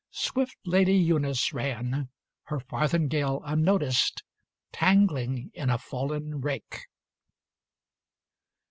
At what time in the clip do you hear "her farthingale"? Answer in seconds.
2.45-3.39